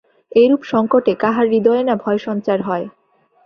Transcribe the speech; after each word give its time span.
এইরূপ 0.31 0.61
সঙ্কটে 0.63 1.13
কাহার 1.15 1.45
হৃদয়ে 1.47 1.83
না 1.83 1.95
ভয়সঞ্চার 2.03 2.59
হয়। 2.61 2.85